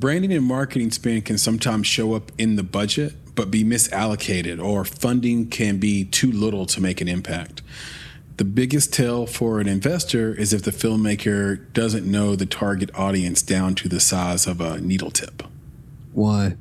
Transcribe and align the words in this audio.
branding 0.00 0.32
and 0.32 0.44
marketing 0.44 0.90
spend 0.90 1.26
can 1.26 1.38
sometimes 1.38 1.86
show 1.86 2.14
up 2.14 2.32
in 2.38 2.56
the 2.56 2.62
budget, 2.62 3.12
but 3.34 3.50
be 3.50 3.62
misallocated, 3.62 4.62
or 4.62 4.84
funding 4.84 5.48
can 5.48 5.78
be 5.78 6.04
too 6.04 6.32
little 6.32 6.66
to 6.66 6.80
make 6.80 7.00
an 7.00 7.08
impact. 7.08 7.62
The 8.38 8.44
biggest 8.44 8.94
tell 8.94 9.26
for 9.26 9.60
an 9.60 9.68
investor 9.68 10.34
is 10.34 10.54
if 10.54 10.62
the 10.62 10.70
filmmaker 10.70 11.70
doesn't 11.74 12.10
know 12.10 12.34
the 12.34 12.46
target 12.46 12.90
audience 12.94 13.42
down 13.42 13.74
to 13.76 13.88
the 13.88 14.00
size 14.00 14.46
of 14.46 14.62
a 14.62 14.80
needle 14.80 15.10
tip. 15.10 15.42
Why? 16.14 16.56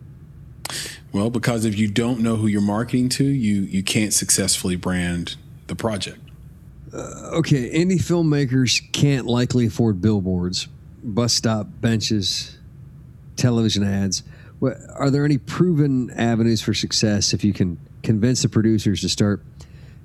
Well, 1.13 1.29
because 1.29 1.63
if 1.63 1.77
you 1.77 1.87
don't 1.87 2.19
know 2.19 2.35
who 2.35 2.47
you're 2.47 2.61
marketing 2.61 3.07
to, 3.09 3.23
you 3.23 3.61
you 3.61 3.81
can't 3.81 4.13
successfully 4.13 4.75
brand 4.75 5.37
the 5.67 5.75
project. 5.75 6.19
Uh, 6.93 7.31
okay, 7.37 7.69
indie 7.71 8.01
filmmakers 8.01 8.91
can't 8.91 9.25
likely 9.25 9.67
afford 9.67 10.01
billboards, 10.01 10.67
bus 11.01 11.33
stop 11.33 11.67
benches, 11.79 12.57
television 13.39 13.83
ads. 13.83 14.23
What, 14.59 14.77
are 14.95 15.09
there 15.09 15.25
any 15.25 15.37
proven 15.37 16.11
avenues 16.11 16.61
for 16.61 16.73
success 16.73 17.33
if 17.33 17.43
you 17.43 17.53
can 17.53 17.79
convince 18.03 18.41
the 18.41 18.49
producers 18.49 19.01
to 19.01 19.09
start 19.09 19.41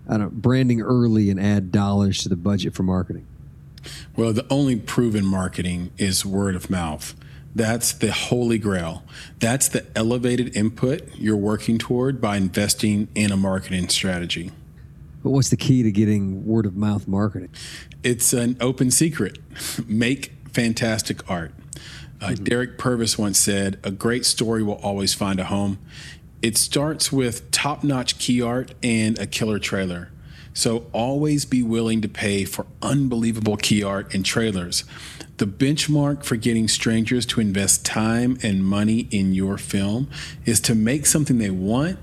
I 0.08 0.18
don't 0.18 0.42
branding 0.42 0.82
early 0.82 1.30
and 1.30 1.40
add 1.40 1.72
dollars 1.72 2.22
to 2.22 2.28
the 2.28 2.36
budget 2.36 2.74
for 2.74 2.82
marketing? 2.82 3.26
Well, 4.16 4.32
the 4.32 4.46
only 4.50 4.76
proven 4.76 5.24
marketing 5.24 5.92
is 5.98 6.24
word 6.24 6.54
of 6.56 6.70
mouth. 6.70 7.14
That's 7.54 7.92
the 7.92 8.12
holy 8.12 8.58
grail. 8.58 9.04
That's 9.38 9.68
the 9.68 9.86
elevated 9.96 10.56
input 10.56 11.14
you're 11.14 11.36
working 11.36 11.78
toward 11.78 12.20
by 12.20 12.36
investing 12.36 13.08
in 13.14 13.30
a 13.30 13.36
marketing 13.36 13.88
strategy. 13.88 14.50
But 15.22 15.30
what's 15.30 15.50
the 15.50 15.56
key 15.56 15.82
to 15.82 15.92
getting 15.92 16.44
word 16.44 16.66
of 16.66 16.76
mouth 16.76 17.06
marketing? 17.06 17.50
It's 18.02 18.32
an 18.32 18.56
open 18.60 18.90
secret. 18.90 19.38
Make 19.86 20.32
fantastic 20.52 21.28
art. 21.30 21.54
Mm-hmm. 22.32 22.44
Derek 22.44 22.78
Purvis 22.78 23.18
once 23.18 23.38
said, 23.38 23.78
A 23.84 23.90
great 23.90 24.24
story 24.24 24.62
will 24.62 24.74
always 24.82 25.14
find 25.14 25.40
a 25.40 25.44
home. 25.44 25.78
It 26.42 26.56
starts 26.58 27.10
with 27.10 27.50
top 27.50 27.84
notch 27.84 28.18
key 28.18 28.42
art 28.42 28.74
and 28.82 29.18
a 29.18 29.26
killer 29.26 29.58
trailer. 29.58 30.10
So 30.52 30.86
always 30.92 31.44
be 31.44 31.62
willing 31.62 32.00
to 32.02 32.08
pay 32.08 32.44
for 32.44 32.66
unbelievable 32.80 33.56
key 33.56 33.82
art 33.82 34.14
and 34.14 34.24
trailers. 34.24 34.84
The 35.38 35.46
benchmark 35.46 36.22
for 36.22 36.36
getting 36.36 36.68
strangers 36.68 37.26
to 37.26 37.40
invest 37.40 37.84
time 37.84 38.38
and 38.42 38.64
money 38.64 39.08
in 39.10 39.34
your 39.34 39.58
film 39.58 40.08
is 40.44 40.60
to 40.60 40.76
make 40.76 41.06
something 41.06 41.38
they 41.38 41.50
want 41.50 41.98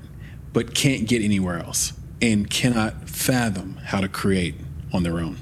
but 0.52 0.76
can't 0.76 1.08
get 1.08 1.22
anywhere 1.22 1.60
else 1.60 1.94
and 2.22 2.50
cannot 2.50 3.10
fathom 3.10 3.78
how 3.86 4.02
to 4.02 4.10
create 4.10 4.56
on 4.92 5.04
their 5.04 5.20
own. 5.20 5.38